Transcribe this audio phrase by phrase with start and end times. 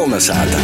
[0.00, 0.56] Kolnesāta!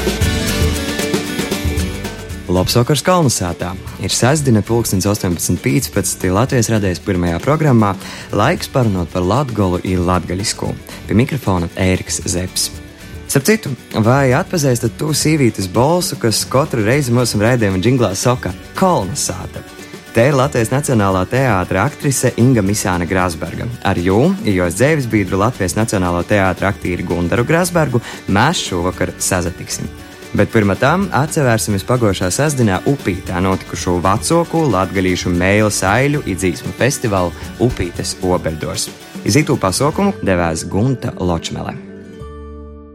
[2.48, 3.74] Labs vakars Kalnasātā!
[4.00, 6.24] Ir sestdiena, pulkstenis 18.15.
[6.32, 7.92] Latvijas radējas pirmajā programmā.
[8.32, 10.72] Laiks parunot par latgolu ir latgaļisku.
[11.04, 12.80] Pie mikrofona Ēriks Zepsi.
[13.28, 13.76] Starp citu,
[14.08, 19.75] vai atpazīstat to sīvītas balsu, kas katru reizi mūsu raidījuma džinglā saka- Kalnasāta?
[20.16, 23.66] Te ir Latvijas Nacionālā teātra aktrise Inga Misāna Grāsberga.
[23.84, 28.00] Ar jūmu, jos dzīves biedru Latvijas Nacionālā teātra aktīru Gundaru Grāsbergu,
[28.32, 29.90] mēs šovakar sazatiksim.
[30.32, 37.36] Bet pirmā tam atcerēsimies pagājušā sestdienā Upītā notikušo vecāko latgaļīšu mēlu saiļu idzīsmu festivālu
[37.68, 38.88] Upītes Obeldors.
[39.28, 41.76] Izītu pasaukumu devēs Gunta Ločmele.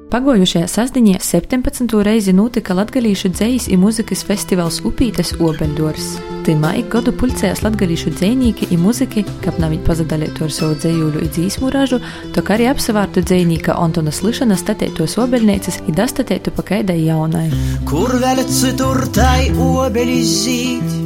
[0.09, 2.01] Pagojušajā sastāvdaļā 17.
[2.01, 6.30] reizi notika Latvijas dzīslis un mūzikas festivāls Upītes Obeļdors.
[6.41, 11.21] Timā ik gadu pulcējās latviešu dzinieki un mūziķi, kā nav viņi pazudalītu ar savu dzējuļu
[11.21, 11.99] un dzīsmu ražu,
[12.33, 17.45] to arī apsevārtu dzinieka Antona Slišana statētos obeļnieces un dastatētu pa kaidai jaunai.
[17.85, 20.99] Kur vēl citur tai obeļis zīt,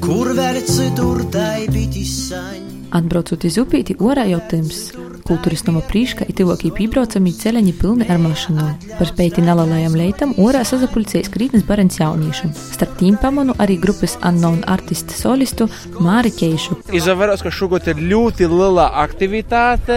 [0.00, 2.62] kur vēl citur tai bitis saņ.
[2.96, 4.86] Atbraucot uz upīti, orā jau tims.
[5.24, 8.72] Kultūras nama prīška ir tuvākie piebraucamie ceļaņi pilni ar mašīnām.
[8.98, 12.50] Par spēti nelalajam leitam orā sazapulcējas krītnes barens jaunīšu.
[12.74, 15.64] Starp tīm pamanu arī grupas Unknown Artist solistu
[15.96, 16.76] Māri Keišu.
[16.92, 19.96] Izvēros, ka šogad ir ļoti liela aktivitāte.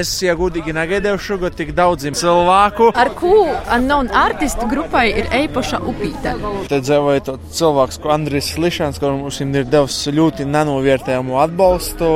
[0.00, 2.90] Es, ja godīgi negaidīju šogad tik daudziem cilvēku.
[2.98, 6.34] Ar ko Unknown Artist grupai ir eipaša upīte?
[6.66, 12.12] Te dzīvoja to cilvēks, ko Andris Lišans, kur mums ir devis ļoti nenovērtējumu atbalstu.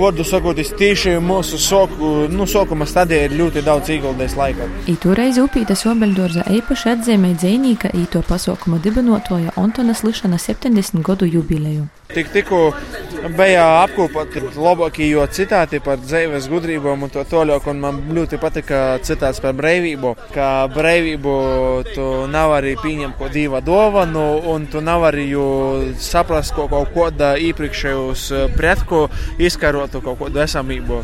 [0.00, 4.68] Vārdu sakot, es tieši mūsu soku, nu, sokuma stadijā ir ļoti daudz ieguldījis laika.
[5.02, 11.86] Toreiz Upītas Obeļdorza īpaši atzīmē dzēnīka īto pasaukuma dibinotoja Antona Slišana 70 gadu jubileju.
[12.14, 12.60] Tik tikko
[13.34, 19.42] bija apkopoti labākie citāti par dzīves gudrībām un to toļāk, un man ļoti patika citāts
[19.42, 21.36] par brīvību, ka brīvību
[21.90, 25.26] tu nav arī pieņemt ko divu dovanu, un tu nav arī
[25.98, 29.08] saprast ko kaut kāda iepriekšējos pretku
[29.42, 31.02] izkarotu kaut kādu esamību.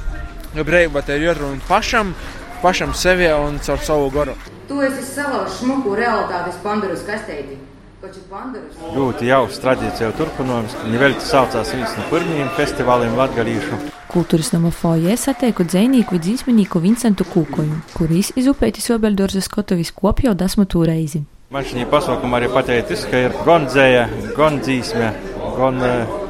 [0.52, 2.12] Brīvība te ir jārunā pašam,
[2.60, 4.36] pašam sevi un caur savu garu.
[4.68, 7.56] Tu esi salauzt smuku realitātes Pandoras kasteiti.
[8.02, 10.72] Ļoti jauks tradīcija turpinājums.
[10.82, 13.78] Viņa vēl saucās viens no pirmajiem festivāliem Latgalīšu.
[14.10, 21.22] Kultūras nama foje satieku dzēnīku dzīsminīku Vincentu Kūkoņu, kurīs izupētis Obeļdorzas Kotovis kopjau dasmatu reizi.
[21.54, 25.14] Man šī pasaukuma arī pateicis, ka ir gan dzēja, gan dzīsme,
[25.60, 26.20] gan uh,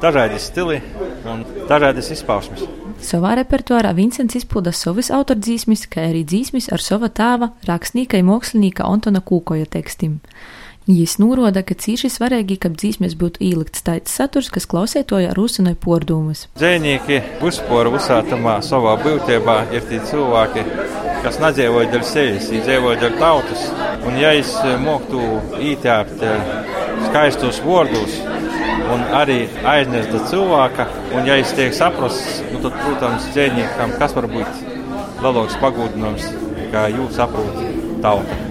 [0.00, 0.80] dažādi stili
[1.28, 2.64] un dažādas izpausmes.
[2.98, 8.86] Savā repertuārā Vincents izpilda savas autordzīsmes, kā arī dzīsmes ar sava tēva, rakstnieka un mākslinieka
[8.88, 10.18] Antona Kūkoja tekstiem.
[10.88, 16.46] Jis norāda, ka cīši svarīgi, ka dzīsmēs būtu ielikts tāds saturs, kas klausētoja rūsinoja pordumus.
[16.56, 20.64] Dzēnieki uzspora uzsātamā savā būtībā ir tie cilvēki,
[21.26, 23.68] kas nedzīvoja dēļ sevis, viņi dzīvoja dēļ tautas.
[24.08, 25.20] Un ja es moktu
[25.60, 26.24] ītēpt
[27.10, 28.16] skaistos vārdus,
[28.94, 30.88] un arī aizmirsta cilvēka.
[31.12, 34.66] Un, ja es tiek saprasts, nu, tad, protams, dzēniekam, kas var būt
[35.22, 36.28] lielāks pagūdinājums,
[36.74, 38.44] kā jūs saprotat tautu.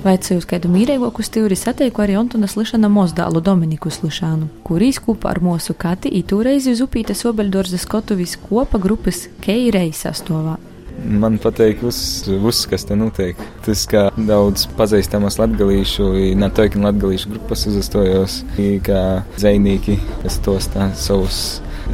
[0.00, 5.76] Vaicāju skaidu mīrīgāku stūri satieku arī Antona Slišana mozdālu Dominiku Slišanu, kurīs kopā ar mūsu
[5.76, 10.56] kati itūreiz uz upītes Obeļdorzas Kotovis kopa grupas Keirei sastovā.
[11.00, 13.38] Man patīk, uz, uz, kas te notiek.
[13.64, 18.42] Tas, kā daudz pazīstamas latgalīšu, ne tikai latgalīšu grupas uzastojos,
[18.86, 19.00] kā
[19.40, 21.40] zvejnieki, kas tostā savus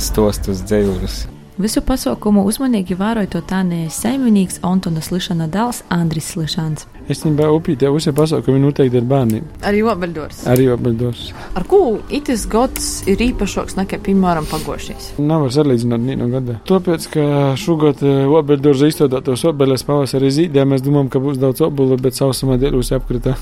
[0.03, 1.36] stostus dzējuļus.
[1.57, 6.85] Visu pasaukumu uzmanīgi vēroja to tānējais saimnieks Antona Slišana dēls Andris Slišans.
[7.09, 9.47] Es nebiju upītē, visi pasaukumi noteikti ar bērniem.
[9.65, 10.43] Arī obeļdors.
[10.53, 11.23] Arī obeļdors.
[11.57, 11.79] Ar ko
[12.13, 15.15] itis gads ir īpašāks nekā, piemēram, pagošīs?
[15.23, 16.59] Nav var salīdzināt nīnu gada.
[16.69, 17.25] Tāpēc, ka
[17.63, 22.93] šogad obeļdors izstādātos obeļas pavasarī zīdē, mēs domājam, ka būs daudz obulu, bet sausumā dēļus
[22.99, 23.39] apkritā.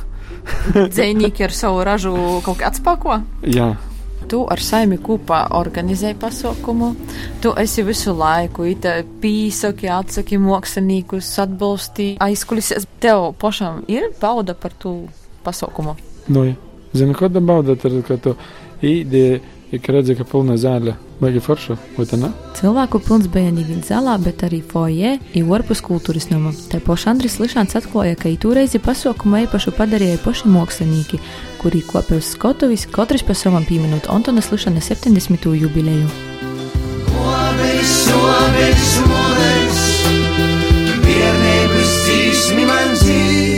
[0.94, 2.14] Dzēnieki ar savu ražu
[2.46, 3.18] kaut kā atspēko?
[3.48, 3.72] Jā.
[4.28, 6.90] Tu ar saimi kopā organizēji pasaukumu,
[7.44, 8.66] tu esi visu laiku
[9.20, 12.88] pīsaki, atsaki māksliniekus, atbalstīji aizkulisēs.
[13.00, 14.96] Tev pašam ir bauda par tu
[15.44, 15.96] pasaukumu?
[16.28, 16.54] Nu, ja.
[16.94, 18.36] Zini, kāda bauda, tad, kad tu
[18.84, 19.40] īdi,
[19.74, 22.30] ik redzi, ka pilna zāle, baigi forša, vai tā ne?
[22.58, 26.52] Cilvēku pilns bija nevien zālā, bet arī foje ir orpus kultūras nama.
[26.70, 31.20] Te poši Andris Lišāns atklāja, ka itūreizi pasaukumu īpašu padarīja paši mākslinieki,
[31.62, 35.50] kuri kopā uz Skotovis katrs pa savam pieminot Antonas Lišana 70.
[35.58, 36.08] jubileju.
[37.24, 39.82] Obelis, obelis, obelis,
[41.04, 43.54] bērnības dzīsmi man dzīv.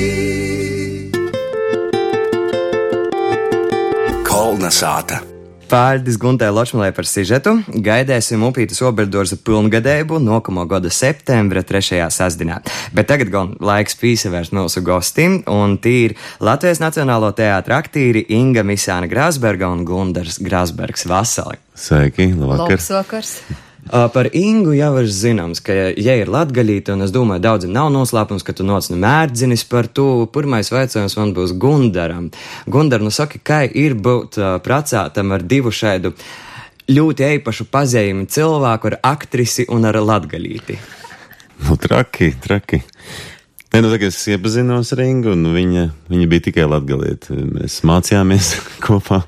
[4.27, 5.36] Kolna sāta.
[5.67, 7.57] Paldies Guntai Ločmalē par sižetu.
[7.67, 12.61] Gaidēsim upītas oberdorza pilngadējumu nākamo gada septembra trešajā sasdienā.
[12.95, 18.63] Bet tagad gan laiks pīsavērst mūsu gostim, un tī ir Latvijas Nacionālo teātra aktīri Inga
[18.67, 21.59] Misāna Grāsberga un Gundars Grāsbergs Vasali.
[21.75, 22.77] Sveiki, labvakar!
[22.79, 23.39] Labs vakars!
[23.87, 28.43] Par Ingu jau ir zināms, ka, ja ir latgaļīte, un es domāju, daudziem nav noslēpums,
[28.43, 32.33] ka tu noc no mērdzinis par to, pirmais veicojums man būs Gundaram.
[32.67, 36.17] Gundar, nu saki, kā ir būt pracātam ar divu šādu
[36.91, 40.79] ļoti īpašu pazīmi cilvēku ar aktrisi un ar latgaļīti?
[41.67, 42.83] Nu, traki, traki.
[43.73, 47.37] Nē, nu, tagad es iepazinos ar Ingu, un viņa, viņa bija tikai latgalieta.
[47.37, 48.53] Mēs mācījāmies
[48.87, 49.23] kopā,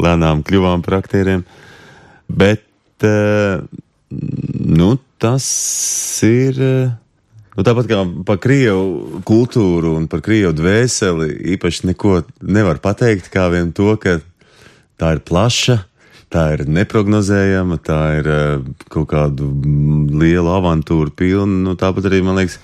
[0.00, 1.44] lēnām kļuvām par aktieriem.
[2.26, 2.64] Bet,
[4.10, 5.46] nu, tas
[6.26, 6.60] ir.
[7.56, 13.46] Nu, tāpat kā par krievu kultūru un par krievu dvēseli, īpaši neko nevar pateikt, kā
[13.54, 14.18] vien to, ka
[15.00, 15.78] tā ir plaša,
[16.32, 21.62] tā ir neparedzējama, tā ir uh, kaut kādu mm, lielu avantūru pilna.
[21.70, 22.58] Nu, tāpat arī, man liekas,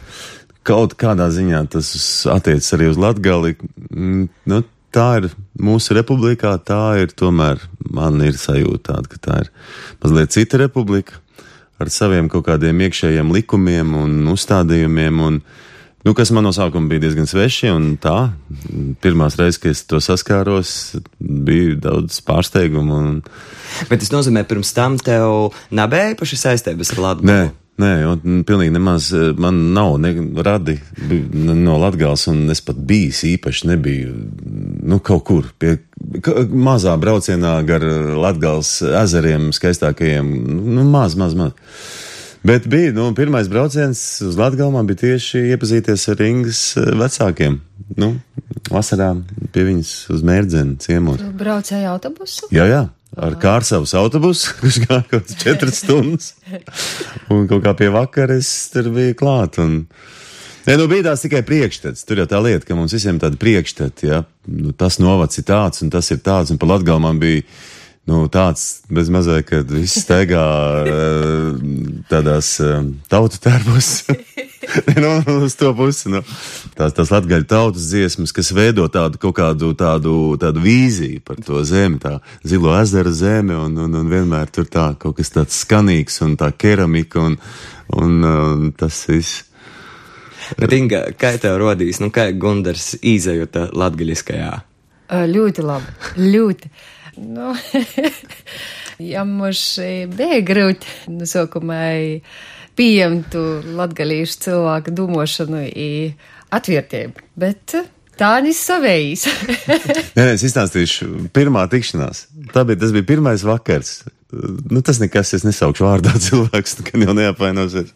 [0.68, 1.88] kaut kādā ziņā tas
[2.28, 3.56] attiecas arī uz Latgali.
[3.88, 4.60] Mm, Nu,
[4.92, 9.52] tā ir mūsu republikā, tā ir tomēr, man ir sajūta tāda, ka tā ir
[10.04, 11.21] mazliet cita republika
[11.82, 15.22] ar saviem kaut kādiem iekšējiem likumiem un uzstādījumiem.
[15.28, 15.42] Un,
[16.02, 18.32] Nu, kas man no sākuma bija diezgan sveši, un tā,
[19.04, 20.72] pirmās reizes, kad es to saskāros,
[21.20, 22.96] bija daudz pārsteigumu.
[22.98, 23.20] Un...
[23.86, 27.30] Bet tas nozīmē, pirms tam tev nebija īpaši saistības ar Latviju.
[27.30, 27.38] Nē,
[27.84, 30.10] nē, un pilnīgi nemaz eh, man nav ne
[30.42, 30.74] radi
[31.38, 34.18] no Latgales, un es pat bijis īpaši nebiju,
[34.82, 35.76] nu, kaut kur pie
[36.52, 37.84] mazā braucienā gar
[38.18, 40.32] Latgales ezeriem skaistākajiem,
[40.76, 41.52] nu, maz, maz, maz.
[42.42, 47.60] Bet bija, nu, pirmais brauciens uz Latgali man bija tieši iepazīties ar Ingas eh, vecākiem.
[48.00, 48.16] Nu,
[48.72, 49.12] vasarā
[49.54, 51.22] pie viņas uz mērdzeni ciemos.
[51.38, 52.50] Braucēja autobusu?
[52.54, 52.82] Jā, jā.
[53.12, 56.32] Ar kārsavas autobusu, kurš gāja kaut kāds četras stundas.
[57.30, 59.60] Un kaut kā pie vakara es tur biju klāt.
[59.62, 59.84] Un...
[60.62, 62.04] Nē, nu bija tās tikai priekšstats.
[62.06, 65.82] Tur jau tā lieta, ka mums visiem tāda priekšstata, ja nu, tas novads ir tāds
[65.82, 66.52] un tas ir tāds.
[66.54, 67.42] Un pa Latgali man bija
[68.06, 70.46] nu, tāds bez mazliet, kad viss steigā
[70.86, 71.58] eh,
[72.10, 72.78] tādās eh,
[73.10, 73.90] tautu tērpos.
[75.02, 75.12] nu,
[75.42, 76.14] uz to pusi.
[76.14, 76.22] Nu.
[76.78, 81.62] Tās, tās latgaļu tautas dziesmas, kas veido tādu kaut kādu tādu, tādu vīziju par to
[81.66, 86.22] zemi, tā zilo ezera zemi, un, un, un vienmēr tur tā kaut kas tāds skanīgs
[86.26, 87.40] un tā keramika un,
[87.98, 89.48] un, un tas viss.
[90.58, 94.52] Bet, Inga, kā tev rodīs, nu, kā Gundars izjūta latgaļiskajā?
[95.28, 95.94] Ļoti labi.
[96.32, 96.70] Ļoti.
[97.22, 97.52] Nu,
[99.12, 101.82] ja mums e, bija grūti, nu, sākumā
[102.78, 103.36] pieņemt
[103.76, 105.90] latgalīšu cilvēku domāšanu i
[106.52, 107.76] atvērtību, bet
[108.20, 109.26] tā nes savējīs.
[110.16, 112.26] Nē, nē, es izstāstīšu pirmā tikšanās.
[112.54, 114.02] Tā bija, tas bija pirmais vakars.
[114.32, 117.92] Nu, tas nekas, es nesaukšu vārdā cilvēks, gan jau neapvainosies.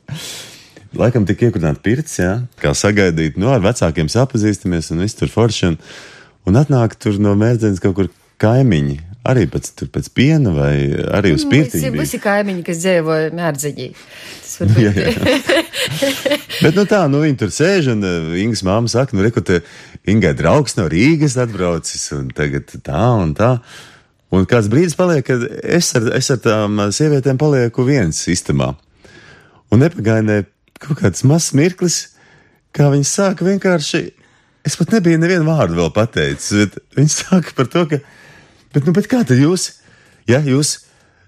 [0.97, 5.73] Laikam tika iekurdināta pirts, jā, kā sagaidīt, nu, ar vecākiem sapazīstamies un viss tur forši.
[5.73, 5.77] Un,
[6.49, 8.11] un atnāk tur no mērdzenes kaut kur
[8.43, 9.03] kaimiņi.
[9.27, 10.75] Arī pēc, tur pēc piena vai
[11.19, 11.43] arī uz.
[11.51, 11.91] Visi, bija.
[11.97, 13.89] visi kaimiņi, kas dzīvoja mērdziņī.
[14.87, 15.11] Jā, jā,
[16.63, 19.59] Bet, nu tā, nu viņi tur sēž un uh, Ingas māma saka, nu, reku, te
[20.09, 23.51] Ingai draugs no Rīgas atbraucis un tagad tā un tā.
[24.33, 28.73] Un kāds brīdis paliek, kad es ar, es ar tām uh, sievietēm palieku viens istamā.
[29.75, 30.41] Un nepagainē
[30.83, 31.99] kaut kāds mazs mirklis,
[32.77, 34.03] kā viņi sāka vienkārši,
[34.67, 38.01] es pat nebiju nevienu vārdu vēl pateicis, bet viņi sāka par to, ka,
[38.75, 39.71] bet, nu, bet kā tad jūs,
[40.29, 40.79] ja jūs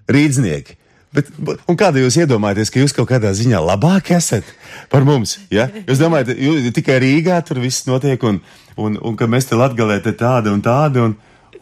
[0.09, 0.79] rīdznieki,
[1.09, 1.29] Bet,
[1.65, 4.45] un kāda jūs iedomājaties, ka jūs kaut kādā ziņā labāk esat
[4.91, 5.39] par mums?
[5.49, 5.65] Ja?
[5.87, 8.37] Jūs domājat, jūs tikai Rīgā tur viss notiek, un,
[8.77, 11.15] un, un ka mēs te latgalē te tāda un tāda, un,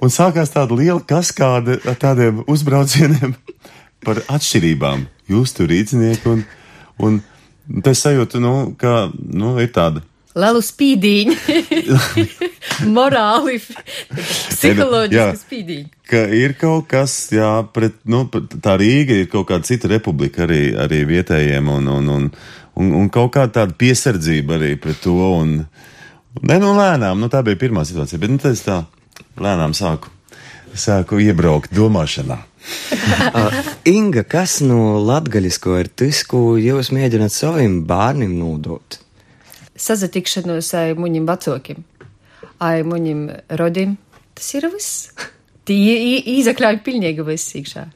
[0.04, 3.38] un sākās tāda liela kaskāde ar tādiem uzbraucieniem
[4.06, 5.08] par atšķirībām.
[5.32, 6.44] Jūs tur rīznieki, un,
[7.08, 7.22] un
[7.84, 10.04] tas sajūta, nu, ka, nu, ir tāda.
[10.38, 11.36] Lielu spīdīņu.
[12.96, 13.58] Morāli,
[14.14, 15.88] psiholoģiski spīdīņu.
[16.12, 18.26] ka ir kaut kas, jā, pret, nu,
[18.62, 22.28] tā Rīga ir kaut kāda cita republika arī, arī vietējiem, un, un, un,
[22.78, 25.18] un, un kaut kāda tāda piesardzība arī pret to.
[25.40, 25.56] Un,
[26.44, 28.84] ne, nu, lēnām, nu, tā bija pirmā situācija, bet, nu, tad es tā
[29.42, 30.14] lēnām sāku,
[30.78, 32.44] sāku iebraukt domāšanā.
[33.34, 33.58] Uh,
[33.98, 39.00] Inga, kas no latgaļisko ir tas, ko jūs mēģināt saviem bērniem nodot?
[39.78, 41.84] Sazatikšanos ar muņiem vecākiem,
[42.64, 43.28] ar muņiem
[43.60, 43.98] rodim.
[44.38, 45.12] Tas ir viss.
[45.68, 47.88] Tie izakļauj pilnīgi viss iekšā.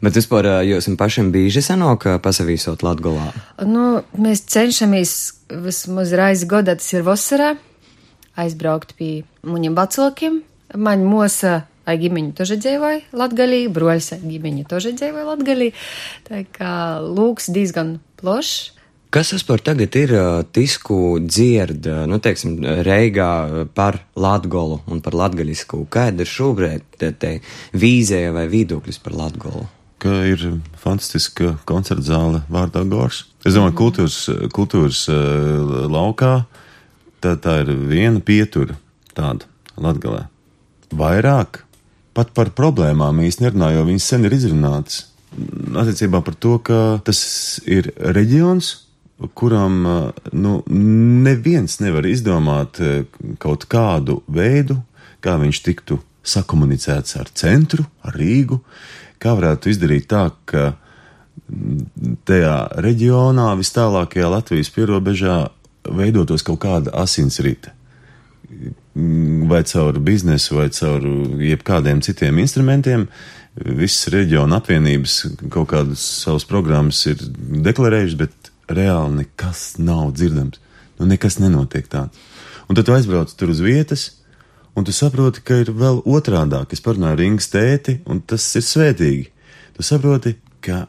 [0.00, 3.30] Bet vispār uh, jūs pašiem bieži sanāk uh, pasavīsot Latgolā?
[3.68, 5.12] Nu, mēs cenšamies
[5.60, 7.50] vismaz reizi gadā, tas ir vasarā,
[8.40, 10.40] aizbraukt pie muņiem vecākiem.
[10.80, 15.72] Man mosa lai ģimeņi toži dzīvoja Latgalī, broļs ģimeņi toži dzīvoja Latgalī.
[16.28, 18.76] Tā kā lūks diezgan plošs.
[19.10, 25.82] Kas vispār tagad ir uh, tisku dzird, nu, teiksim, Reigā par Latgolu un par latgaļisku?
[25.90, 27.32] Kāda ir šobrīd te, te
[27.74, 29.64] vīzēja vai viedoklis par Latgolu?
[30.00, 30.44] Ka ir
[30.78, 33.24] fantastiska koncerta zāle vārdā Gors.
[33.42, 34.20] Es domāju, kultūras,
[34.54, 36.36] kultūras laukā
[37.20, 38.78] tā, tā ir viena pietura
[39.10, 40.28] tāda Latgalē.
[40.94, 41.64] Vairāk
[42.16, 45.06] pat par problēmām īsti nerunā, jo viņas sen ir izrunātas.
[45.78, 47.20] Attiecībā par to, ka tas
[47.70, 48.72] ir reģions,
[49.36, 49.82] kuram
[50.32, 50.52] nu,
[51.26, 52.80] neviens nevar izdomāt
[53.42, 54.80] kaut kādu veidu,
[55.20, 58.60] kā viņš tiktu sakomunicēts ar centru, ar Rīgu,
[59.20, 60.72] kā varētu izdarīt tā, ka
[62.28, 65.38] tajā reģionā, vis tālākajā Latvijas pierobežā,
[65.90, 67.72] veidotos kaut kāda asinsrite.
[69.50, 71.04] Vai caur biznesu, vai caur
[71.38, 73.06] jebkādiem citiem instrumentiem,
[73.54, 75.16] visas reģiona apvienības
[75.52, 77.22] kaut kādas savas programmas ir
[77.66, 80.60] deklarējušas, bet reāli nekas nav dzirdams.
[80.98, 82.18] Nu, nekas nenotiek tāds.
[82.68, 84.10] Un tad tu aizbrauc tur uz vietas,
[84.78, 86.74] un tu saproti, ka ir vēl otrādāk.
[86.74, 89.30] Es parunāju ar Ingas tēti, un tas ir svētīgi.
[89.74, 90.84] Tu saproti, ka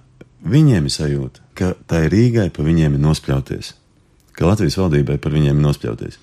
[0.45, 3.71] viņiem ir sajūta, ka tā ir Rīgai pa viņiem ir nospļauties,
[4.37, 6.19] ka Latvijas valdībai par viņiem ir nospļauties.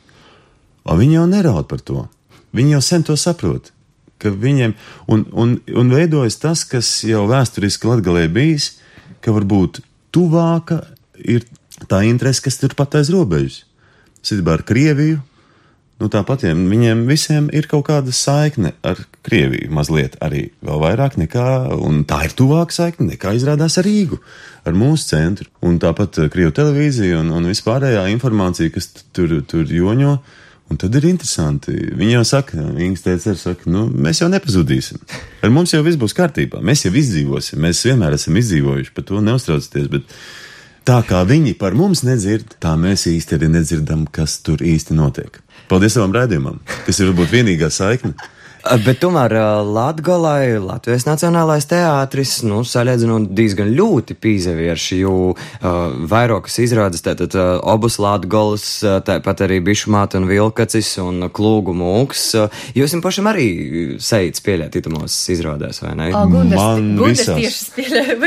[0.85, 2.07] Un viņi jau neraud par to.
[2.57, 3.73] Viņi jau sen to saprot.
[4.19, 4.75] Viņiem,
[5.07, 8.73] un, un, un veidojas tas, kas jau vēsturiski Latvijā bijis,
[9.23, 9.83] ka varbūt
[10.15, 10.83] tuvāka
[11.19, 11.47] ir
[11.87, 13.63] tā interese, kas tur pat aiz robežas.
[14.25, 15.21] Sitībā ar Krieviju,
[16.03, 21.47] nu tāpat viņiem visiem ir kaut kāda saikne ar Krieviju, mazliet arī vēl vairāk nekā,
[21.79, 24.19] un tā ir tuvāka saikne nekā izrādās ar Rīgu,
[24.67, 25.51] ar mūsu centru.
[25.63, 30.19] Un tāpat Krievu televīzija un, un vispārējā informācija, kas tur, tur joņo.
[30.69, 31.73] Un tad ir interesanti.
[31.97, 35.01] Viņi jau saka, Ingas teica, saka, nu, mēs jau nepazudīsim.
[35.45, 36.61] Ar mums jau viss būs kārtībā.
[36.65, 37.61] Mēs jau izdzīvosim.
[37.65, 39.89] Mēs vienmēr esam izdzīvojuši, par to neuztraucieties.
[39.95, 40.19] Bet
[40.89, 45.41] tā kā viņi par mums nedzird, tā mēs īsti arī nedzirdam, kas tur īsti notiek.
[45.73, 46.61] Paldies savam raidījumam.
[46.85, 48.13] Tas ir varbūt vienīgā saikne.
[48.69, 49.33] Bet tomēr
[49.65, 55.69] Latvijai, Latvijas Nacionālais teātris, nu, salīdzinot diezgan ļoti pīzevierši, jo uh,
[56.11, 62.25] vairākas izrādes, tātad uh, obus Latgols, uh, tāpat arī Bišumāta un Vilkacis un Klūgu mūks.
[62.37, 63.47] Uh, jūs jums pašam arī
[64.05, 66.11] seits pieļāt itumos izrādēs, vai ne?
[66.13, 67.41] O, Gundars, Man Gundars visās.
[67.41, 68.19] tieši spēlē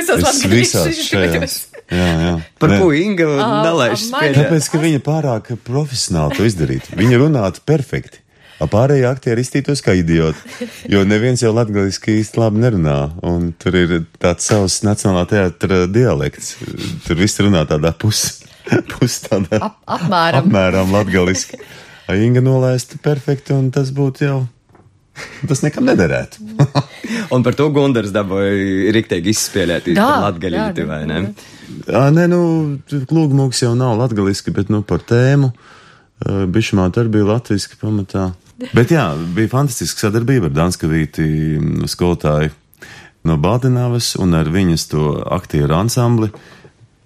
[0.57, 1.59] visās šajās.
[1.91, 2.33] Jā, jā.
[2.61, 3.29] Par ko Inga
[3.67, 4.41] nelaiž spēļēt?
[4.41, 6.95] Tāpēc, ka viņa pārāk profesionāli to izdarītu.
[6.97, 8.23] Viņa runātu perfekti.
[8.61, 13.73] A pārējie aktieri iztītos kā idioti, jo neviens jau latgaliski īsti labi nerunā, un tur
[13.79, 16.53] ir tāds savs nacionālā teātra dialekts.
[17.07, 18.43] Tur viss runā tādā pus,
[18.93, 20.45] pus tādā Ap, apmēram.
[20.45, 21.57] apmēram latgaliski.
[22.05, 24.37] A Inga nolaistu perfekti, un tas būtu jau,
[25.49, 26.45] tas nekam nederētu.
[27.33, 31.19] Un par to Gundars dabūja riktīgi izspēlēt Jā, latgaļīti, jā, vai ne?
[31.87, 32.41] Ā, nē, nu,
[33.07, 35.53] klūgmūks jau nav latgaliski, bet, nu, par tēmu.
[36.51, 38.27] Bišumā arī bija latviski pamatā.
[38.69, 41.25] Bet jā, bija fantastiska sadarbība ar Danskavīti
[41.57, 42.51] mm, skolotāju
[43.27, 46.31] no Bādenāvas un ar viņas to aktieru ansambli.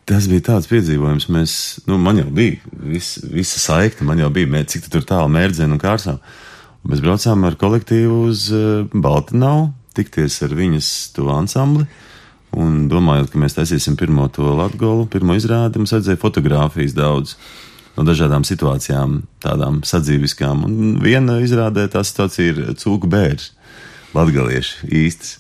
[0.06, 1.54] Tas bija tāds piedzīvojums, mēs,
[1.90, 5.78] nu, man jau bija vis, visa saikta, man jau bija, mē, cik tur tālu mērdzēnu
[5.78, 6.20] un kārsām.
[6.84, 11.88] Un mēs braucām ar kolektīvu uz uh, Baltināvu, tikties ar viņas to ansambli.
[12.56, 17.34] Un domājot, ka mēs taisīsim pirmo to latgolu, pirmo izrādi, mums vajadzēja fotogrāfijas daudz
[17.96, 20.66] no dažādām situācijām, tādām sadzīviskām.
[20.68, 23.52] Un viena izrādē tā situācija ir cūku bērns,
[24.16, 25.38] latgalieši īstas.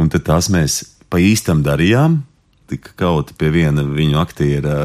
[0.00, 0.80] Un tad tās mēs
[1.12, 2.22] pa īstam darījām,
[2.70, 4.76] tika kauta pie viena viņu aktiera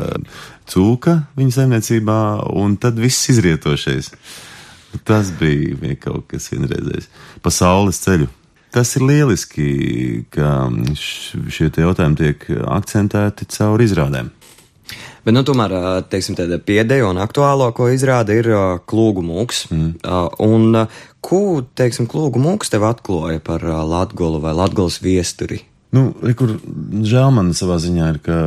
[0.70, 2.20] cūka viņa saimniecībā,
[2.58, 4.12] un tad viss izrietošais.
[5.06, 7.10] Tas bija, kaut kas vienreizējs.
[7.44, 8.30] Pa saules ceļu.
[8.76, 9.66] Tas ir lieliski,
[10.36, 10.68] ka
[11.00, 14.32] šie jautājumi tiek akcentēti caur izrādēm.
[15.26, 15.74] Bet, nu, tomēr,
[16.06, 19.64] teiksim, tāda pēdējā un aktuālāko izrāde ir ā, klūgu mūks.
[19.74, 19.88] Mm.
[20.46, 20.84] Un,
[21.26, 21.40] ko,
[21.74, 25.64] teiksim, klūgu mūks tev atklāja par Latgolu vai Latgolas viesturi?
[25.96, 26.58] Nu, kur
[27.08, 28.38] žēl man savā ziņā ir, ka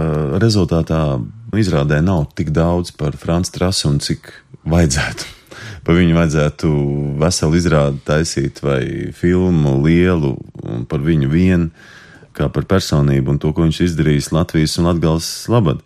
[0.43, 1.19] rezultātā
[1.57, 4.31] izrādē nav tik daudz par Franču trasu un cik
[4.69, 5.35] vajadzētu.
[5.87, 6.73] Pa viņu vajadzētu
[7.19, 8.83] veselu izrādi taisīt vai
[9.17, 11.71] filmu lielu un par viņu vienu,
[12.37, 15.81] kā par personību un to, ko viņš izdarījis Latvijas un Latgales labad.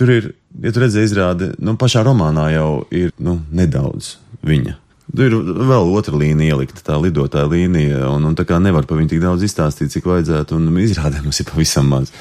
[0.00, 0.30] Tur ir,
[0.64, 4.14] ja tu redzēji izrādi, nu pašā romānā jau ir, nu, nedaudz
[4.48, 4.78] viņa.
[5.10, 5.34] Tur ir
[5.68, 9.20] vēl otra līnija ielikta, tā lidotāja līnija, un, un tā kā nevar par viņu tik
[9.20, 12.12] daudz izstāstīt, cik vajadzētu, un izrādē mums ir pavisam maz.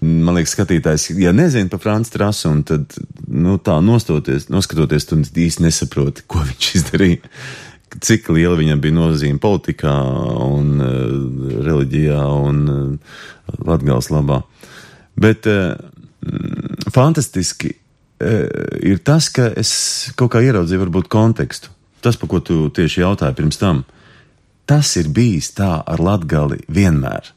[0.00, 2.96] Man liekas, skatītājs, ja nezina par Franču trasu, un tad,
[3.28, 7.34] nu, tā nostoties, noskatoties, tu īsti nesaproti, ko viņš izdarīja.
[8.00, 9.92] cik liela viņam bija nozīme politikā
[10.46, 13.20] un uh, reliģijā un uh,
[13.66, 14.40] Latgals labā.
[15.20, 15.74] Bet uh,
[16.96, 18.46] fantastiski uh,
[18.80, 19.72] ir tas, ka es
[20.16, 21.72] kaut kā ieraudzīju varbūt kontekstu.
[22.04, 23.82] Tas, par ko tu tieši jautāji pirms tam,
[24.68, 27.32] tas ir bijis tā ar Latgali vienmēr.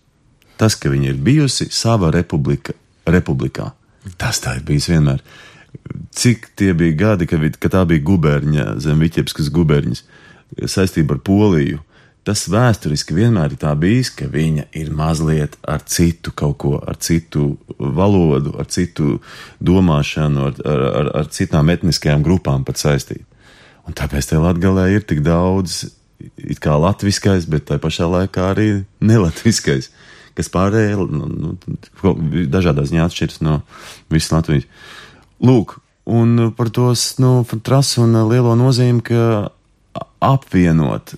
[0.59, 2.75] Tas, ka viņa ir bijusi sava republika,
[3.07, 3.71] republikā,
[4.19, 5.23] tas tā ir bijis vienmēr.
[6.19, 10.03] Cik tie bija gadi, kad, kad tā bija guberņa, zem Viķepskas guberņas,
[10.67, 11.79] saistība ar Poliju,
[12.29, 16.99] tas vēsturiski vienmēr ir tā bijis, ka viņa ir mazliet ar citu kaut ko, ar
[17.01, 19.17] citu valodu, ar citu
[19.65, 23.25] domāšanu, ar, ar, ar, ar citām etniskajām grupām pat saistīta.
[23.89, 25.87] Un tāpēc te Latgalē ir tik daudz
[26.19, 28.67] it kā latviskais, bet tai pašā laikā arī
[29.01, 29.89] nelatviskais,
[30.37, 31.53] kas pārējie nu, nu,
[32.51, 33.61] dažādā ziņā atšķiras no
[34.11, 34.67] visas Latvijas.
[35.41, 39.49] Lūk, un par tos nu, trasu un lielo nozīmi, ka
[40.21, 41.15] apvienot,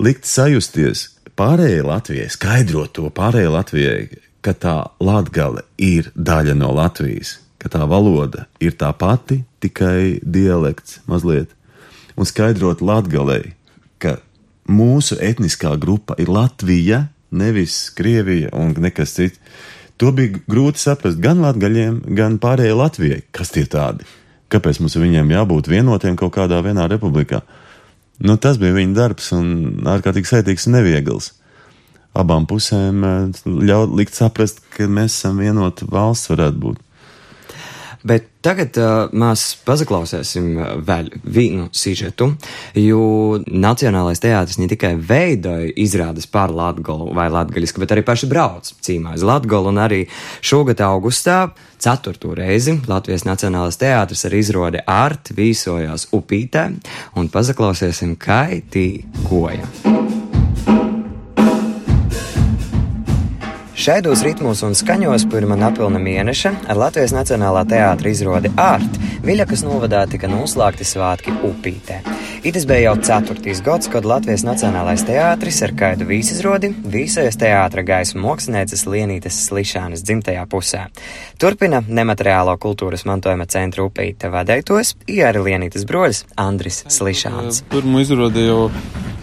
[0.00, 4.02] likt sajusties pārējai Latvijai, skaidrot to pārējai Latvijai,
[4.42, 11.00] ka tā latgale ir daļa no Latvijas, ka tā valoda ir tā pati, tikai dialekts
[11.06, 11.52] mazliet,
[12.16, 13.54] un skaidrot latgalei,
[14.02, 14.18] ka
[14.68, 19.40] mūsu etniskā grupa ir Latvija, nevis Krievija un nekas cits.
[20.00, 23.20] To bija grūti saprast gan latgaļiem, gan pārējai Latvijai.
[23.30, 24.02] Kas tie tādi?
[24.50, 27.44] Kāpēc mums viņiem jābūt vienotiem kaut kādā vienā republikā?
[28.22, 29.46] Nu, tas bija viņa darbs un
[29.90, 31.32] ārkārtīgi sētīgs un neviegls.
[32.14, 33.02] Abām pusēm
[33.42, 36.82] ļaut likt saprast, ka mēs esam vienota valsts varētu būt.
[38.08, 40.48] Bet tagad uh, mēs paklausīsim
[40.86, 42.32] vēl vienu sižetu,
[42.78, 43.02] jo
[43.46, 49.14] Nacionālais teātris ne tikai veidoja izrādes par latgolu vai latgaļisku, bet arī paši brauc cīmā
[49.18, 50.02] uz latgolu un arī
[50.42, 56.66] šogad augustā ceturto reizi Latvijas Nacionālais teātris ar izrodi Art vīsojās upītē
[57.18, 58.88] un paklausīsim, kā tī
[59.28, 60.21] goja.
[63.82, 70.04] Šaidos ritmos un skaņos pirmā napilna mēneša ar Latvijas Nacionālā teātra izrādi Art Viļakas novadā
[70.06, 71.98] tika noslēgti svētki Upītē.
[72.42, 78.24] Itis bija jau ceturtīs gads, kad Latvijas Nacionālais teātris ar kaidu vīsizrodi vīsojas teātra gaismu
[78.24, 80.80] mākslinieces Lienītes Slišanas dzimtajā pusē.
[81.38, 87.62] Turpina nemateriālo kultūras mantojuma centra Upīte vadētos, arī Lienītes broļs Andris Slišāns.
[87.70, 88.66] Pirmo izrādi jau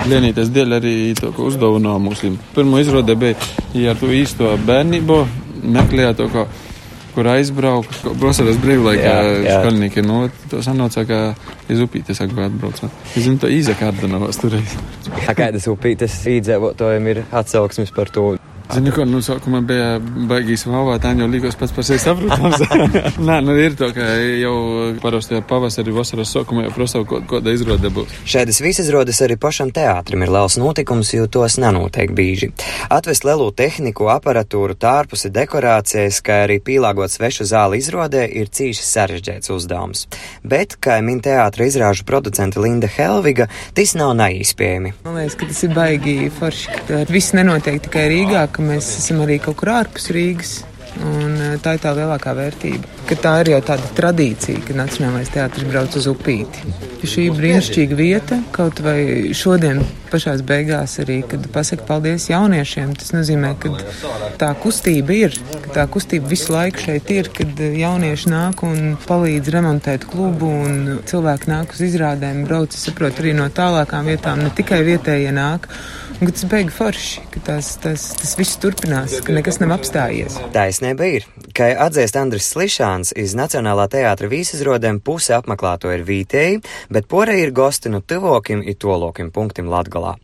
[0.08, 2.24] Lienītes dēļ arī to, ko uzdāvināja mums.
[2.56, 5.20] Pirmo izrādi bija, ja ar to īsto bērnību
[5.76, 6.48] meklēja to, ko,
[7.16, 8.02] kur aizbraukt.
[8.22, 11.22] Vasaras brīvlaikā skolnieki no to sanāca, ka
[11.72, 12.94] iz upītes saka, atbraucot.
[13.14, 14.78] Es zinu, to īzakārdanovas turēs.
[15.40, 18.32] Kādas upītes īdzēvotājiem ir atsauksmes par to?
[18.70, 19.86] Zini, ko, nu, sākumā bija
[20.30, 22.62] baigīs valvā, tā jau likos pats par sevi saprotams.
[23.28, 24.06] Nē, nu ir to, ka
[24.38, 24.54] jau
[25.02, 28.14] parasti pavasarī, vasaras sākumā jau prasa kaut kāda izrāde būs.
[28.30, 32.52] Šādas visas izrādes arī pašam teātrim ir liels notikums, jo tos nenotiek bieži.
[32.94, 39.50] Atvest lielu tehniku, aparatūru, tārpusi, dekorācijas, kā arī pielāgot svešu zāli izrādē ir cīši sarežģīts
[39.56, 40.06] uzdevums.
[40.46, 44.94] Bet, kā min teātra izrāžu producente Linda Helviga, tas nav neizpējami.
[45.10, 49.24] Man liekas, ka tas ir baigi forši, ka viss nenotiek tikai Rīgā ka mēs esam
[49.24, 50.60] arī kaut kur ārpus Rīgas.
[51.06, 52.88] Un tā ir tā lielākā vērtība.
[53.08, 56.74] Ka tā ir jau tāda tradīcija, ka Nacionālais teātris brauc uz upīti.
[57.08, 63.54] Šī brīnišķīga vieta, kaut vai šodien pašās beigās arī, kad pasaka paldies jauniešiem, tas nozīmē,
[63.62, 63.72] ka
[64.42, 69.54] tā kustība ir, ka tā kustība visu laiku šeit ir, kad jaunieši nāk un palīdz
[69.56, 74.82] remontēt klubu un cilvēki nāk uz izrādēm, brauc, saprot, arī no tālākām vietām, ne tikai
[74.90, 75.70] vietējie nāk.
[76.20, 80.34] Un, tas beigas forši, ka tas, tas, tas viss turpinās, ka nekas nav apstājies.
[80.52, 86.60] Taisnība ir, ka atzīst Andris Slišāns iz Nacionālā teātra vīsizrodēm puse apmeklēto ir vītēji,
[86.92, 90.18] bet porei ir gosti no tuvokim i tolokim punktim Latgalā.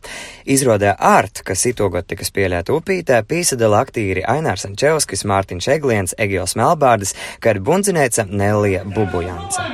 [0.44, 7.16] Izrodē Art, kas itogot tika spēlēta upītē, pīsadala aktīri Ainārs Ančevskis, Mārtiņš Egliens, Egils Melbārdas,
[7.40, 9.64] kā arī bundzinēca Nelija Bubujance.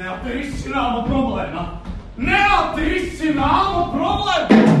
[0.00, 1.68] Neatrisināma problēma!
[2.16, 4.77] Neatrisināma problēma!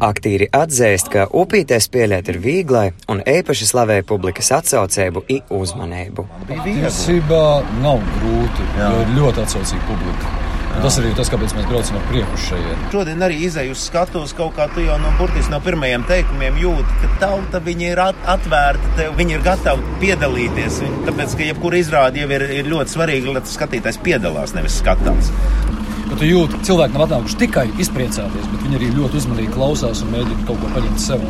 [0.00, 6.24] Aktīri atzīst, ka upītē spēlēt ir vieglai un īpaši slavē publikas atsaucēbu i uzmanību.
[6.48, 7.42] Patiesībā
[7.82, 10.38] nav grūti, jo ir ļoti atsaucīga publika.
[10.70, 12.84] Un tas arī ir tas, kāpēc mēs braucam ar prieku šeit.
[12.94, 16.96] Šodien arī izēju uz skatuves kaut kā tu jau no burtiski no pirmajiem teikumiem jūti,
[17.02, 20.80] ka tauta ir atvērta, tev, viņi ir gatavi piedalīties.
[21.10, 25.34] Tāpēc, ka jebkura izrāde jau ir, ir ļoti svarīga, lai skatītājs piedalās, nevis skatās.
[26.10, 30.02] Bet tu jūti, ka cilvēki nav atnākuši tikai izpriecāties, bet viņi arī ļoti uzmanīgi klausās
[30.02, 31.22] un mēģina kaut ko paņemt sev,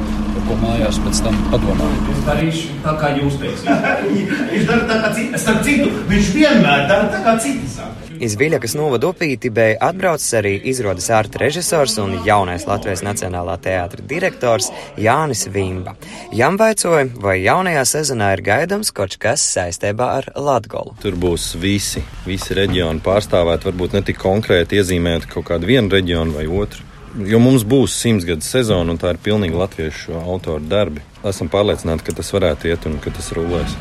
[0.51, 1.89] ko mājās pēc tam padomā.
[2.11, 3.85] Es darīšu tā, kā jūs teiksiet.
[4.51, 5.41] viņš dara tā, kā citi.
[5.45, 8.09] Starp citu, viņš vienmēr dara tā, kā citi saka.
[8.21, 14.03] iz Viļakas novada upīti bija atbraucis arī izrādes ārta režisors un jaunais Latvijas Nacionālā teātra
[14.11, 15.95] direktors Jānis Vimba.
[16.35, 20.99] Jām vaicoja, vai jaunajā sezonā ir gaidams kaut kas saistībā ar Latgolu.
[21.05, 26.41] Tur būs visi, visi reģioni pārstāvēti, varbūt ne tik konkrēti iezīmēt kaut kādu vienu reģionu
[26.41, 26.89] vai otru.
[27.18, 31.03] Jo mums būs simtsgadu sezona, un tā ir pilnīgi latviešu autoru darbi.
[31.27, 33.75] Esam pārliecināti, ka tas varētu iet un ka tas rulēs.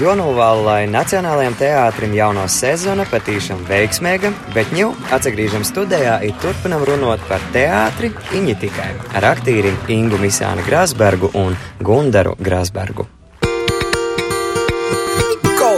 [0.00, 7.44] Jonovalai Nacionālajiem teātrim jaunā sezona patīšām veiksmīga, bet ņū atgriežam studijā un turpinam runāt par
[7.54, 13.06] teātri viņa tikai ar aktieriem Ingu Misānu Grasbergu un Gundaru Grasbergu.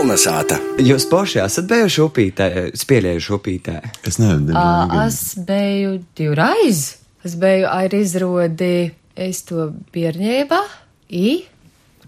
[0.05, 0.59] Kolnesāta.
[0.85, 3.73] Jūs paši esat bijuši upītē, spēlējuši upītē?
[4.05, 4.53] Es nezinu.
[5.01, 5.17] Es
[5.49, 6.83] biju divreiz.
[7.25, 10.61] Es biju ar izrodi, es to bērnībā,
[11.09, 11.33] i,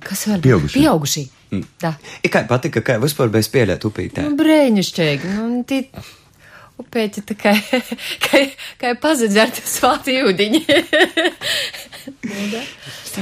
[0.05, 0.45] kas vēl?
[0.45, 0.77] Pieaugušie.
[0.77, 1.25] Pieaugušī.
[1.81, 1.97] Tā.
[2.21, 4.29] I kā patika, kā vispār bija spēlēt upītē?
[4.29, 5.35] Nu, brēņšķīgi.
[5.41, 5.87] Nu, tī
[6.85, 7.57] upēķi tā kā,
[8.29, 10.67] kā, kā pazadzerti svāti ūdiņi.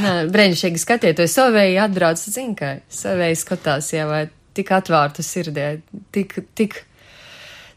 [0.03, 5.69] Nē, brēņšķīgi skatieties, savēji atbrauc, zin, kā savēji skatās, jā, vai tik atvārtu sirdē,
[6.15, 6.81] tik, tik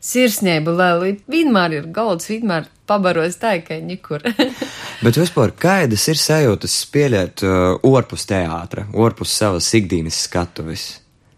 [0.03, 4.23] sirsnību, lai vienmēr ir golds, vienmēr pabaros tā, ka nekur.
[5.05, 10.87] Bet vispār, kādas ir sajūtas spēlēt uh, orpus teātra, orpus savas ikdienas skatuves?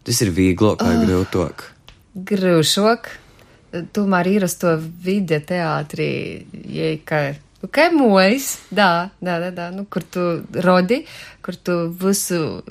[0.05, 1.03] Tas ir vieglāk vai Ah.
[1.05, 1.65] grūtāk?
[2.29, 3.09] Grūšok,
[3.93, 6.11] tomēr ir uz to vide teātrī,
[6.65, 7.35] jei, ka,
[7.67, 10.21] kā mojas, dā, dā, dā, dā, nu, kur tu
[10.63, 11.01] rodi,
[11.43, 12.61] kur tu visu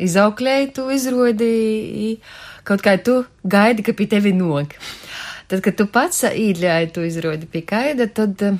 [0.00, 2.20] izauklēji, tu izrodi,
[2.64, 4.72] kaut kā tu gaidi, ka pie tevi nok.
[5.48, 8.56] Tad, kad tu pats īļāji, tu izrodi pie kaida, tad eh,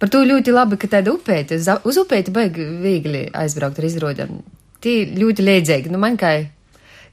[0.00, 4.38] par to ļoti labi, ka tāda upēta, uz- upēti baigi viegli aizbraukt ar izrodam.
[4.84, 6.36] Tie ļoti leidzīgi, nu man kā,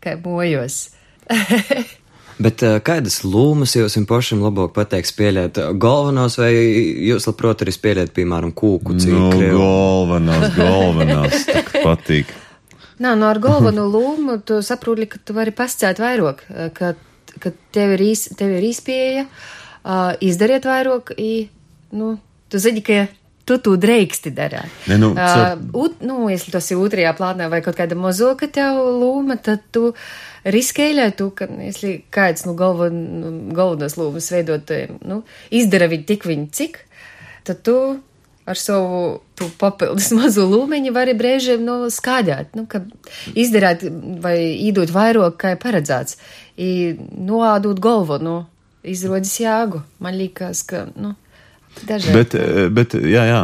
[0.04, 0.90] kā mojos.
[2.42, 5.60] Bet uh, kādas lūmas jūs jums pašam labāk pateikt spēlēt?
[5.62, 9.52] uh, Galvenos vai jūs labprāt arī spēlēt, piemēram, kūku Nu, cikli?
[9.54, 12.34] galvenās, galvenās, tā kā patīk.
[13.04, 16.94] Nā, no ar galveno lūmu tu saproti, ka tu vari pascēt vairāk, eh, ka,
[17.42, 21.50] ka tev ir, īs, tev ir izpēja, uh, izdariet vairāk, i,
[21.98, 22.16] nu,
[22.54, 23.06] tu zini, ka
[23.46, 24.78] tu to drīksti darīt.
[24.92, 28.48] Ne, nu, Uh, cer- ut, nu, ja tas ir otrajā plānā vai kaut kāda mozoka
[28.48, 29.92] tev lūma, tad tu
[30.46, 32.96] riskēļai tu, ka, ja kāds, nu, galvan,
[33.56, 34.72] galvenos lūmas veidot,
[35.04, 36.82] nu, izdara viņu tik viņu cik,
[37.48, 37.78] tad tu
[38.46, 42.84] ar savu tu papildus mazo lūmeņu vari brēžiem nu, skādāt, nu, ka
[43.40, 43.86] izdarāt
[44.24, 46.18] vai īdot vairāk, kā ir paredzēts,
[46.60, 48.38] i noādot galvu, nu,
[48.84, 49.82] izrodas jāgu.
[50.04, 51.16] Man liekas, ka, nu,
[51.88, 52.16] dažādi.
[52.16, 53.44] Bet, eh, bet, jā, jā,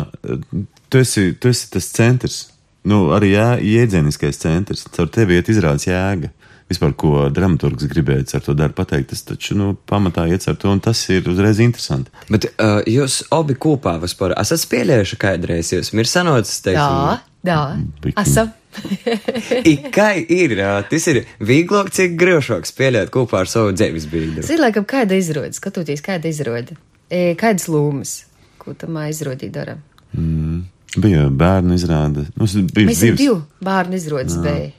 [0.90, 2.40] tu esi, tu esi tas centrs.
[2.88, 4.86] Nu, arī jā, jēdzieniskais centrs.
[4.96, 6.32] Caur tevi iet izrādes jēga.
[6.70, 10.70] Vispār, ko dramaturgs gribēja ar to darbu pateikt, tas taču, nu, pamatā iet ar to,
[10.70, 12.14] un tas ir uzreiz interesanti.
[12.30, 17.18] Bet uh, jūs abi kopā vispār esat spēlējuši kādreiz, jūs ir sanocis, teiksim,
[17.50, 17.58] Jā,
[18.06, 18.54] jā, esam.
[19.66, 20.54] I Kā ir?
[20.92, 24.46] Tas ir vieglāk, cik grūšāk spēlēt kopā ar savu dzīves biedru.
[24.46, 26.78] Zini, laikam, kāda izrāda, skatoties, kāda izrāda.
[27.10, 28.12] E, kādas lūmas,
[28.62, 29.78] ko tam aizrodīt dara?
[30.14, 30.60] Mm.
[31.02, 32.26] Bija bērnu izrāde.
[32.38, 33.20] Mums bija Mēs divas.
[33.22, 34.72] divi bērnu izrādes bija.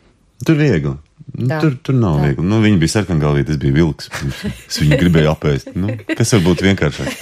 [0.46, 0.94] Tur viegli.
[1.30, 1.60] Nu, Tā.
[1.62, 2.22] tur, tur nav Tā.
[2.26, 2.42] viegli.
[2.50, 4.08] Nu, viņi bija sarkangalvī, tas bija vilks.
[4.66, 5.66] Es viņu gribēju apēst.
[5.78, 5.86] Nu,
[6.18, 7.10] kas var būt vienkāršāk?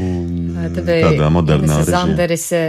[0.00, 1.92] Un, Tā tādā modernā režīmā.
[1.92, 2.60] Zanderis, e,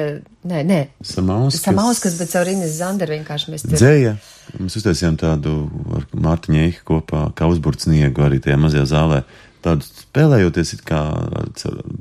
[0.47, 0.79] nē, nē.
[1.05, 1.63] Samauskas.
[1.63, 3.77] Samauskas, bet caur Ines Zanderu vienkārši mēs tur.
[3.79, 4.15] Dzēja.
[4.59, 5.53] Mēs uztaisījām tādu
[5.95, 9.21] ar Mārtiņu Eiku kopā, kā uzburtsniegu arī tajā mazajā zālē.
[9.65, 11.01] Tādu spēlējoties it kā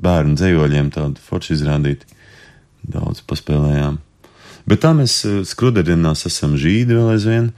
[0.06, 2.06] bērnu dzējoļiem, tādu forši izrādīt.
[2.86, 3.98] Daudz paspēlējām.
[4.66, 7.52] Bet tā mēs eh, skruderinās esam žīdi vēl aizvien.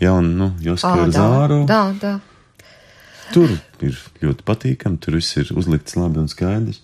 [0.00, 1.62] Jauni, nu, Ā, Joska ar zāru.
[1.68, 2.14] dā, dā.
[3.32, 3.52] Tur
[3.84, 6.80] ir ļoti patīkami, tur viss ir uzlikts labi un skaidrs.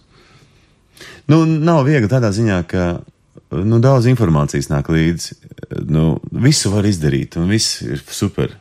[1.31, 2.87] Nu, nav viegli tādā ziņā, ka
[3.51, 5.39] nu, daudz informācijas nāk līdzi.
[5.91, 8.55] Nu, visu var izdarīt, un viss ir super.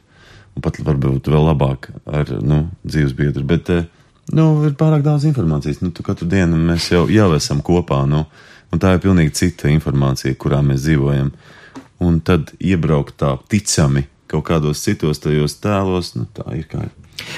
[0.55, 3.43] Un pat varbūt vēl labāk ar nu, dzīves biedru.
[3.47, 3.87] Bet eh,
[4.35, 5.81] nu, ir pārāk daudz informācijas.
[5.83, 8.05] Nu, katru dienu mēs jau, jau esam kopā.
[8.09, 8.23] Nu,
[8.71, 11.33] un tā ir pilnīgi cita informācija, kurā mēs dzīvojam.
[12.05, 16.87] Un tad iebraukt tā ticami kaut kādos citos tajos tēlos, nu, tā ir kā.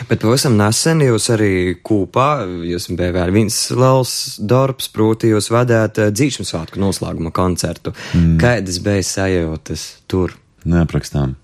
[0.09, 1.51] Bet pavisam nesen jūs arī
[1.85, 7.93] kopā, jūs viens liels darbs, proti jūs vadāt eh, dzīšanu svētku noslēguma koncertu.
[8.13, 8.37] Mm.
[8.41, 10.35] Kādas bija sajūtas tur?
[10.67, 11.35] Neaprakstām.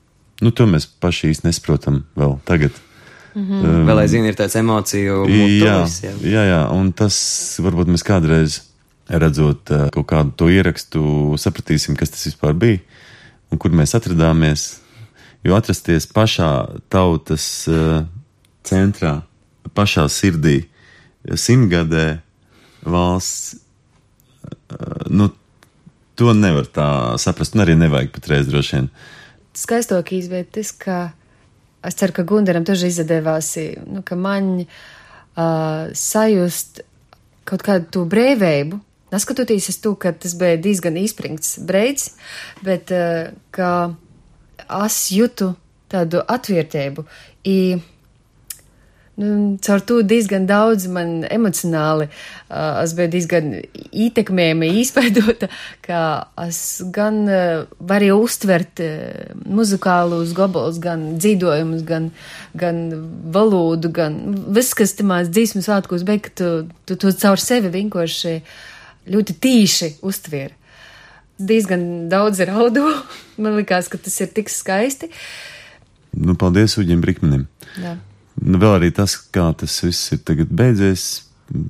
[0.43, 2.75] Nu, to mēs paši īsti nesaprotam vēl tagad.
[3.33, 3.63] Mhm.
[3.65, 5.97] Um, Vēl aizvien ir tāds emociju motoris.
[6.03, 6.13] Jā.
[6.21, 7.15] jā, jā, un tas
[7.63, 8.59] varbūt mēs kādreiz
[9.09, 11.01] redzot uh, kaut kādu to ierakstu,
[11.41, 12.81] sapratīsim, kas tas vispār bija
[13.51, 14.67] un kur mēs atradāmies.
[15.43, 16.49] Jo atrasties pašā
[16.93, 18.05] tautas uh,
[18.67, 19.21] centrā,
[19.75, 20.63] pašā sirdī,
[21.23, 22.19] simtgadē
[22.83, 23.55] valsts.
[24.43, 25.29] Eh, nu,
[26.19, 26.87] to nevar tā
[27.21, 28.89] saprast, un arī nevajag patreiz droši vien.
[29.57, 30.97] Skaistokīs bija tas, ka
[31.85, 33.53] es ceru, ka Gundaram taži izdevās,
[33.89, 36.83] nu, ka man uh, sajust
[37.49, 38.79] kaut kādu to brīvību,
[39.13, 42.13] neskatoties uz to, ka tas bija diezgan izsprings breids,
[42.65, 43.71] bet uh, ka
[44.85, 45.53] es jūtu
[45.91, 47.05] tādu atvērtību.
[47.45, 47.57] I
[49.13, 53.51] caur to diezgan daudz man emocionāli uh, es biju diezgan
[53.93, 55.49] ietekmējama, izveidota,
[55.85, 55.99] ka
[56.47, 62.09] es gan uh, varu uztvert uh, muzikālus gabalus, gan dzīvojumus, gan,
[62.57, 62.81] gan
[63.35, 64.17] valodu, gan
[64.55, 66.49] viss, kas tamās dzīsmas svētkos, bet tu,
[66.89, 68.39] tu to caur sevi vienkārši
[69.13, 70.55] ļoti tīši uztver.
[71.43, 72.87] Diezgan daudz raudu.
[73.41, 75.09] Man liekas, ka tas ir tik skaisti.
[76.13, 77.45] Nu, paldies Uģim Brikmanim.
[77.81, 77.97] Jā.
[78.41, 81.25] Nu, vēl arī tas, kā tas viss ir tagad beidzies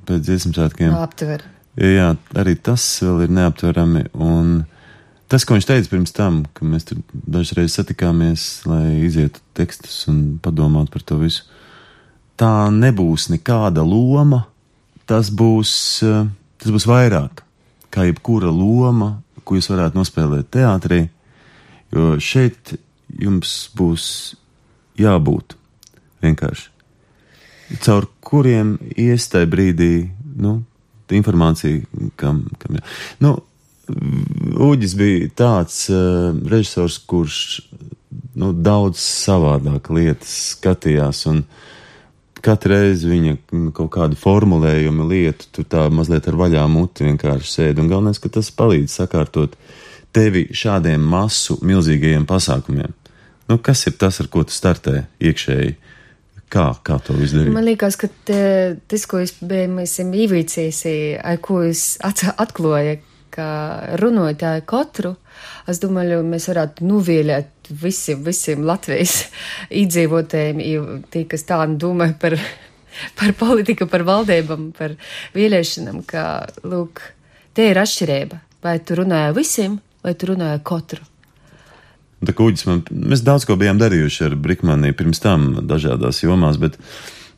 [0.08, 0.94] pēc dziesmu svētkiem.
[0.96, 1.44] Aptver.
[1.76, 4.06] Jā, arī tas vēl ir neaptverami.
[4.14, 4.54] Un
[5.28, 10.38] tas, ko viņš teica pirms tam, ka mēs tur dažreiz satikāmies, lai izietu tekstus un
[10.42, 11.44] padomātu par to visu,
[12.40, 14.46] tā nebūs nekāda loma.
[15.04, 15.74] Tas būs,
[16.06, 16.30] eh,
[16.62, 17.44] tas būs vairāk
[17.92, 21.04] kā jebkura loma, ko jūs varētu nospēlēt teātrī,
[21.92, 22.78] jo šeit
[23.20, 24.06] jums būs
[24.98, 25.58] jābūt
[26.24, 26.70] vienkārši.
[27.84, 29.92] Caur kuriem ies tajā brīdī,
[30.40, 30.58] nu,
[31.14, 31.82] informācija,
[32.20, 32.86] kam, kam jā.
[33.24, 33.36] Nu,
[33.84, 37.36] Uģis bija tāds uh, režisors, kurš
[38.40, 41.42] nu, daudz savādāk lietas skatījās, un
[42.44, 43.34] katru reizi viņa
[43.76, 48.32] kaut kādu formulējumu lietu, tu tā mazliet ar vaļā muti vienkārši sēdi, un galvenais, ka
[48.32, 49.56] tas palīdz sakārtot
[50.14, 52.92] tevi šādiem masu milzīgajiem pasākumiem.
[53.50, 55.76] Nu, kas ir tas, ar ko tu startē iekšēji?
[56.54, 57.50] Kā, kā to izdarīt?
[57.54, 58.42] Man liekas, ka te,
[58.90, 59.82] tas, ko es biju,
[60.22, 60.84] īvīcies,
[61.18, 63.00] ar ko es atklāju,
[63.34, 63.46] ka
[63.98, 65.16] runātāju katru,
[65.70, 69.24] es domāju, mēs varētu nuvielēt visiem, visiem Latvijas
[69.82, 70.62] iedzīvotājiem,
[71.10, 72.38] tie, kas tā domā par,
[73.18, 74.94] par politiku, par valdībām, par
[75.34, 76.28] vēlēšanām, ka,
[76.62, 77.02] lūk,
[77.56, 78.42] te ir atšķirība.
[78.64, 79.74] Vai tu runāji visiem,
[80.06, 81.13] vai tu runāji katru?
[82.24, 86.78] Tā kuģis man, mēs daudz ko bijām darījuši ar Brikmani pirms tam dažādās jomās, bet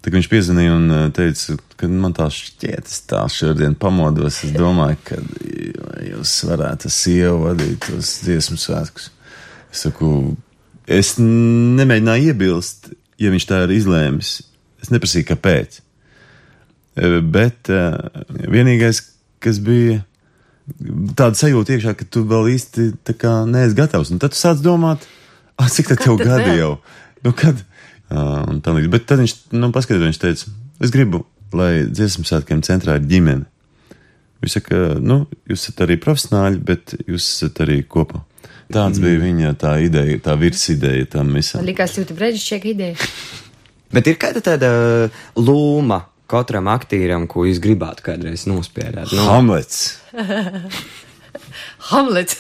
[0.04, 5.00] tā, viņš piezvanīja un teica, ka man tā šķiet, es tā šodien pamodos, es domāju,
[5.08, 5.18] ka
[6.06, 9.10] jūs varētu sievu vadīt tos dziesmu svētkus.
[9.72, 10.10] Es saku,
[10.86, 14.36] es nemēģināju iebilst, ja viņš tā ir izlēmis.
[14.84, 15.80] Es neprasīju, kāpēc.
[17.32, 17.72] Bet
[18.46, 19.02] vienīgais,
[19.42, 20.04] kas bija
[21.16, 22.90] tāda sajūta iekšā, ka tu vēl īsti
[23.50, 24.12] neesi gatavs.
[24.14, 25.06] Un tad tu sāc domāt,
[25.58, 26.60] ah, cik tad tev gadi vēl?
[26.60, 26.72] jau?
[27.26, 27.62] Nu, kad?
[28.06, 28.90] Uh, tā līdz.
[28.92, 30.54] Bet tad viņš, nu, paskatījās, viņš teica,
[30.86, 31.24] es gribu,
[31.56, 33.46] lai dziesmu svētkiem centrā ir ģimene.
[34.44, 38.20] Viņš saka, nu, jūs esat arī profesionāļi, bet jūs esat arī kopā.
[38.72, 39.06] Tāds mm.
[39.06, 41.62] bija viņa tā ideja, tā virsideja tam visam.
[41.62, 43.08] Man likās ļoti brīnišķīga ideja.
[43.94, 44.70] bet ir kāda tāda
[45.38, 49.12] lūma katram aktīram, ko jūs gribētu kādreiz nospēlēt?
[49.14, 49.26] Nu?
[49.30, 49.82] Hamlets.
[51.90, 52.38] Hamlets.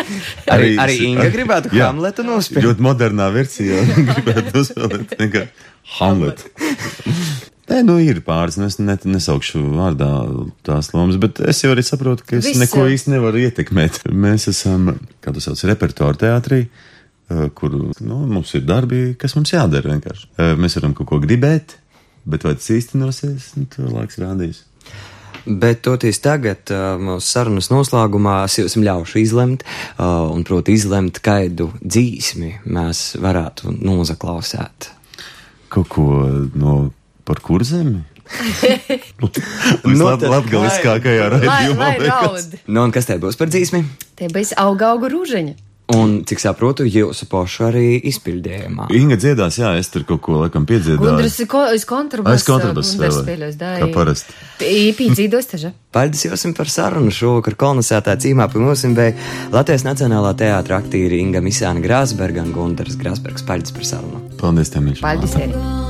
[0.54, 2.70] arī, arī Inga gribētu jā, Hamletu nospēlēt.
[2.70, 5.68] Ļoti modernā versijā gribētu nospēlēt vienkārši
[5.98, 6.50] Hamletu.
[7.66, 10.08] Nē, nu ir pāris, nu es ne, nesaukšu vārdā
[10.66, 12.60] tās lomas, bet es jau arī saprotu, ka es Visu.
[12.62, 14.04] neko īsti nevaru ietekmēt.
[14.14, 14.92] Mēs esam,
[15.24, 16.60] kā tu sauc, repertuāra teātrī,
[17.58, 20.30] kur nu, mums ir darbi, kas mums jādara vienkārši.
[20.62, 21.74] Mēs varam kaut ko gribēt,
[22.26, 24.64] bet vai tas īstenosies, nu, to laiks rādīs.
[25.46, 31.20] Bet toties tagad uh, mūsu sarunas noslēgumā es jums ļaušu izlemt, uh, un proti izlemt,
[31.22, 34.90] kādu dzīsmi mēs varētu nozaklausēt.
[35.70, 36.08] Kaut ko
[36.58, 36.76] no
[37.26, 38.02] par kurzemi?
[39.22, 39.30] nu,
[39.86, 41.92] Latvijas-Latvijas-Latvijā raidījumā.
[42.66, 43.84] Nu, un kas te būs par dzīsmi?
[44.18, 45.54] Te būs auga auga rūžaņa.
[45.94, 48.88] Un, cik saprotu, jūsu pašu arī izpildījumā.
[48.96, 50.98] Inga dziedās, jā, es tur kaut ko laikam piedziedāju.
[50.98, 52.40] Gundras ir ko, es kontrabasu.
[52.40, 53.54] Es kontrabasu spēlēju.
[53.60, 54.34] Kā parasti.
[54.66, 55.70] Īpī dzīdos taža.
[55.94, 59.14] Paldies jums par sarunu šovakar kolonizētā cīmā pie mums bija
[59.54, 63.46] Latvijas Nacionālā teātra aktīri Inga Misāna Grāsberga un Gundars Grāsbergs.
[63.46, 64.26] Paldies par sarunu.
[64.42, 65.06] Paldies, Temīši.
[65.06, 65.85] Paldies, Eri.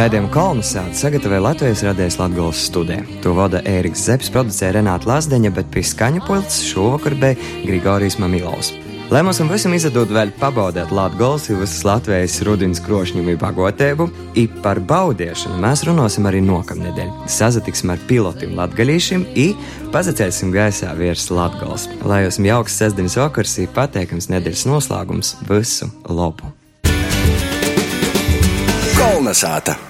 [0.00, 3.02] Rēdījumu kolonizāciju sagatavoja Latvijas radijas Latvijas studija.
[3.20, 7.36] To vada Ēriks Zepes, producēja Renāta Lazdeņa, bet pie skaņa pults šovakar bija
[7.66, 8.70] Grigorijs Mamilovs.
[9.12, 14.06] Lai mums visam izdod vēl pabaudīt Latvijas un visas Latvijas rudens krošņumu bagotēbu,
[14.40, 17.12] i par baudiešanu mēs runāsim arī nokamnedēļ.
[17.28, 19.50] Sazatiksim ar pilotiem latgalīšiem i
[19.92, 21.90] pazacēsim gaisā virs Latvijas.
[22.08, 26.54] Lai jums jauks sestdienas vakars, i pateikams nedēļas noslēgums, visu labu!
[28.96, 29.89] Kolnesāta!